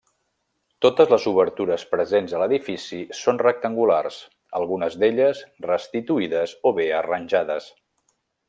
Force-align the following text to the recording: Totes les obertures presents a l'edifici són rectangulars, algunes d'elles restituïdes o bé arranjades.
Totes 0.85 1.11
les 1.13 1.25
obertures 1.31 1.83
presents 1.91 2.33
a 2.37 2.39
l'edifici 2.43 3.01
són 3.19 3.41
rectangulars, 3.43 4.19
algunes 4.63 4.99
d'elles 5.05 5.45
restituïdes 5.69 6.57
o 6.71 6.77
bé 6.81 6.89
arranjades. 7.03 7.71